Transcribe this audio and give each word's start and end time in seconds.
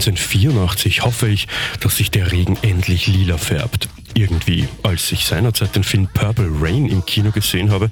1984 0.00 1.02
hoffe 1.02 1.28
ich, 1.28 1.46
dass 1.80 1.96
sich 1.96 2.10
der 2.10 2.32
Regen 2.32 2.56
endlich 2.62 3.06
lila 3.06 3.36
färbt. 3.36 3.88
Irgendwie, 4.14 4.66
als 4.82 5.12
ich 5.12 5.26
seinerzeit 5.26 5.76
den 5.76 5.84
Film 5.84 6.08
Purple 6.12 6.50
Rain 6.60 6.86
im 6.86 7.04
Kino 7.04 7.30
gesehen 7.30 7.70
habe, 7.70 7.90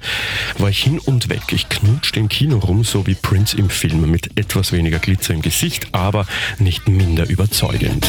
war 0.57 0.69
ich 0.69 0.83
hin 0.83 0.99
und 0.99 1.29
weg. 1.29 1.43
Ich 1.51 1.69
knutschte 1.69 2.19
im 2.19 2.27
Kino 2.27 2.57
rum, 2.57 2.83
so 2.83 3.05
wie 3.05 3.13
Prince 3.13 3.55
im 3.55 3.69
Film, 3.69 4.09
mit 4.09 4.37
etwas 4.37 4.71
weniger 4.71 4.97
Glitzer 4.99 5.35
im 5.35 5.43
Gesicht, 5.43 5.87
aber 5.93 6.25
nicht 6.57 6.89
minder 6.89 7.29
überzeugend. 7.29 8.07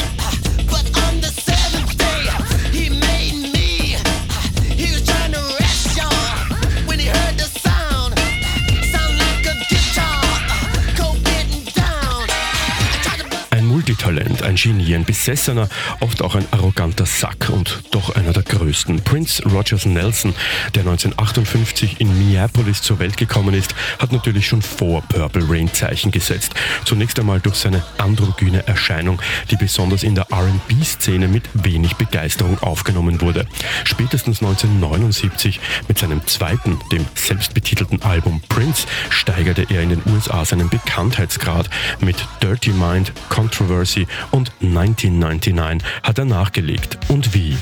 Multitalent, 14.00 14.42
ein 14.42 14.54
Genie, 14.54 14.94
ein 14.94 15.04
Besessener, 15.04 15.68
oft 16.00 16.22
auch 16.22 16.34
ein 16.34 16.46
arroganter 16.52 17.04
Sack 17.04 17.50
und 17.50 17.82
doch 17.90 18.16
einer 18.16 18.32
der 18.32 18.44
größten. 18.44 19.02
Prince 19.02 19.42
Rogers 19.42 19.84
Nelson, 19.84 20.34
der 20.74 20.82
1958 20.82 22.00
in 22.00 22.08
Minneapolis 22.18 22.80
zur 22.80 22.98
Welt 22.98 23.18
gekommen 23.18 23.52
ist, 23.52 23.74
hat 23.98 24.10
natürlich 24.10 24.46
schon 24.46 24.62
vor 24.62 25.02
Purple 25.02 25.44
Rain 25.46 25.70
Zeichen 25.72 26.10
gesetzt. 26.12 26.54
Zunächst 26.86 27.18
einmal 27.18 27.40
durch 27.40 27.56
seine 27.56 27.82
androgyne 27.98 28.66
Erscheinung, 28.66 29.20
die 29.50 29.56
besonders 29.56 30.02
in 30.02 30.14
der 30.14 30.28
RB-Szene 30.32 31.28
mit 31.28 31.50
wenig 31.52 31.96
Begeisterung 31.96 32.58
aufgenommen 32.60 33.20
wurde. 33.20 33.46
Spätestens 33.84 34.40
1979 34.40 35.60
mit 35.88 35.98
seinem 35.98 36.26
zweiten, 36.26 36.78
dem 36.90 37.04
selbstbetitelten 37.14 38.00
Album 38.00 38.40
Prince, 38.48 38.86
steigerte 39.10 39.66
er 39.68 39.82
in 39.82 39.90
den 39.90 40.02
USA 40.06 40.44
seinen 40.46 40.70
Bekanntheitsgrad 40.70 41.68
mit 42.00 42.16
Dirty 42.40 42.70
Mind, 42.70 43.12
Controversy 43.28 43.89
Controversy 43.90 44.06
und 44.30 44.52
1999 44.60 45.88
hat 46.02 46.18
er 46.18 46.24
nachgelegt. 46.24 46.98
Und 47.08 47.34
wie? 47.34 47.56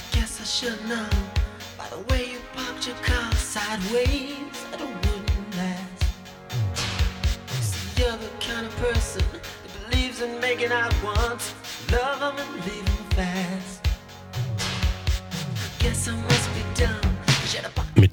Guess 15.80 16.08
I 16.08 16.12
must 16.12 16.48
be 16.54 16.84
done. 16.84 17.17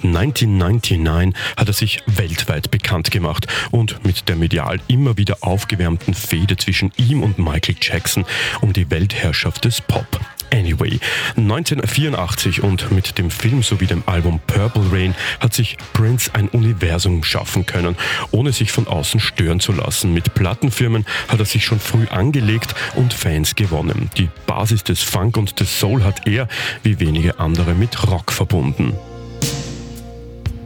Mit 0.05 0.15
1999 0.17 1.33
hat 1.57 1.67
er 1.67 1.73
sich 1.73 2.03
weltweit 2.05 2.69
bekannt 2.69 3.09
gemacht 3.09 3.47
und 3.71 4.05
mit 4.05 4.29
der 4.29 4.35
medial 4.35 4.79
immer 4.87 5.17
wieder 5.17 5.37
aufgewärmten 5.41 6.13
Fehde 6.13 6.57
zwischen 6.57 6.91
ihm 6.97 7.23
und 7.23 7.39
Michael 7.39 7.75
Jackson 7.81 8.23
um 8.61 8.71
die 8.71 8.91
Weltherrschaft 8.91 9.65
des 9.65 9.81
Pop. 9.81 10.05
Anyway, 10.53 10.99
1984 11.37 12.61
und 12.61 12.91
mit 12.91 13.17
dem 13.17 13.31
Film 13.31 13.63
sowie 13.63 13.87
dem 13.87 14.03
Album 14.05 14.39
Purple 14.45 14.91
Rain 14.91 15.15
hat 15.39 15.55
sich 15.55 15.75
Prince 15.93 16.29
ein 16.35 16.49
Universum 16.49 17.23
schaffen 17.23 17.65
können, 17.65 17.95
ohne 18.29 18.53
sich 18.53 18.71
von 18.71 18.87
außen 18.87 19.19
stören 19.19 19.59
zu 19.59 19.71
lassen. 19.71 20.13
Mit 20.13 20.35
Plattenfirmen 20.35 21.05
hat 21.29 21.39
er 21.39 21.45
sich 21.45 21.65
schon 21.65 21.79
früh 21.79 22.05
angelegt 22.09 22.75
und 22.93 23.11
Fans 23.11 23.55
gewonnen. 23.55 24.11
Die 24.17 24.29
Basis 24.45 24.83
des 24.83 25.01
Funk 25.01 25.35
und 25.35 25.59
des 25.59 25.79
Soul 25.79 26.03
hat 26.03 26.27
er, 26.27 26.47
wie 26.83 26.99
wenige 26.99 27.39
andere, 27.39 27.73
mit 27.73 28.07
Rock 28.07 28.31
verbunden. 28.31 28.93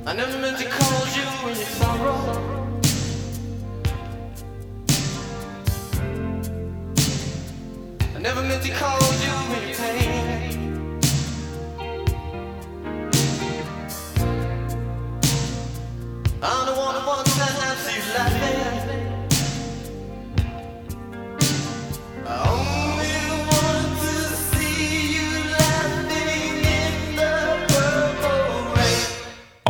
I 0.09 0.13
never 0.13 0.39
meant 0.39 0.57
to 0.57 0.65
call 0.67 1.05
you 1.15 1.49
in 1.51 1.55
your 1.55 1.65
sorrow. 1.77 2.17
I 8.15 8.19
never 8.19 8.41
meant 8.41 8.63
to 8.63 8.71
call 8.71 8.99
you 9.21 9.28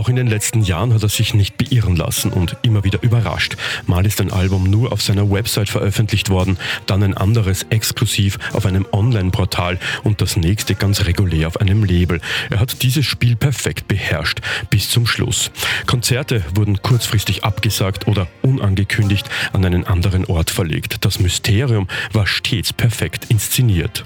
Auch 0.10 0.12
in 0.12 0.16
den 0.16 0.26
letzten 0.26 0.64
Jahren 0.64 0.92
hat 0.92 1.04
er 1.04 1.10
sich 1.10 1.36
nicht 1.36 1.56
beirren 1.56 1.96
lassen 1.96 2.34
und 2.34 2.58
immer 2.64 2.84
wieder 2.84 3.04
überrascht. 3.04 3.58
Mal 3.86 4.08
ist 4.08 4.20
ein 4.20 4.32
Album 4.32 4.64
nur 4.64 4.92
auf 4.92 5.04
seiner 5.04 5.30
Website 5.30 5.70
veröffentlicht 5.70 6.32
worden, 6.32 6.58
dann 6.88 7.04
ein 7.04 7.16
anderes 7.16 7.68
exklusiv 7.70 8.40
auf 8.54 8.66
einem 8.66 8.88
Online-Portal 8.92 9.78
und 10.04 10.20
das 10.20 10.36
nächste 10.36 10.74
ganz 10.74 11.06
regulär 11.06 11.46
auf 11.46 11.58
einem 11.58 11.84
Label. 11.84 12.22
Er 12.50 12.60
hat 12.60 12.82
dieses 12.82 13.06
Spiel 13.06 13.36
perfekt 13.36 13.88
beherrscht 13.88 14.40
bis 14.72 14.90
zum 14.90 15.06
Schluss. 15.06 15.52
Konzerte 15.86 16.44
wurden 16.56 16.82
kurzfristig 16.82 17.44
abgesagt 17.44 18.08
oder 18.08 18.26
unangekündigt 18.42 19.30
an 19.54 19.64
einen 19.64 19.86
anderen 19.86 20.26
Ort 20.26 20.50
verlegt. 20.50 21.06
Das 21.06 21.20
Mysterium 21.20 21.88
war 22.14 22.26
stets 22.26 22.74
perfekt 22.74 23.28
inszeniert. 23.30 24.04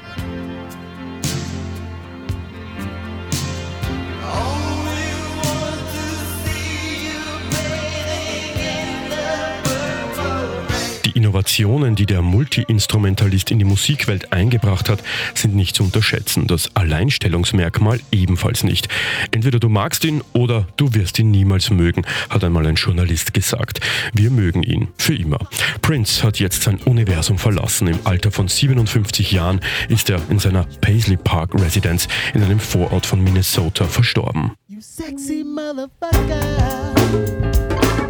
Innovationen, 11.33 11.95
die 11.95 12.05
der 12.05 12.21
Multi-Instrumentalist 12.21 13.49
in 13.49 13.57
die 13.57 13.66
Musikwelt 13.66 14.31
eingebracht 14.31 14.88
hat, 14.88 15.01
sind 15.33 15.55
nicht 15.55 15.75
zu 15.75 15.83
unterschätzen. 15.83 16.45
Das 16.45 16.75
Alleinstellungsmerkmal 16.75 17.99
ebenfalls 18.11 18.63
nicht. 18.63 18.88
Entweder 19.31 19.57
du 19.57 19.67
magst 19.67 20.05
ihn 20.05 20.21
oder 20.33 20.67
du 20.77 20.94
wirst 20.94 21.17
ihn 21.17 21.31
niemals 21.31 21.71
mögen, 21.71 22.03
hat 22.29 22.44
einmal 22.44 22.67
ein 22.67 22.75
Journalist 22.75 23.33
gesagt. 23.33 23.79
Wir 24.13 24.29
mögen 24.29 24.61
ihn 24.61 24.89
für 24.99 25.16
immer. 25.16 25.39
Prince 25.81 26.21
hat 26.21 26.38
jetzt 26.38 26.61
sein 26.61 26.77
Universum 26.85 27.39
verlassen. 27.39 27.88
Im 27.88 27.97
Alter 28.03 28.29
von 28.29 28.47
57 28.47 29.31
Jahren 29.31 29.59
ist 29.89 30.11
er 30.11 30.21
in 30.29 30.38
seiner 30.38 30.67
Paisley 30.81 31.17
Park 31.17 31.55
Residence 31.55 32.07
in 32.35 32.44
einem 32.44 32.59
Vorort 32.59 33.07
von 33.07 33.23
Minnesota 33.23 33.85
verstorben. 33.85 34.51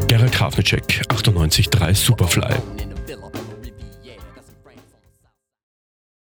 Gerald 0.10 0.32
Krafnicek, 0.34 1.06
98.3 1.08 1.96
Superfly. 1.96 2.83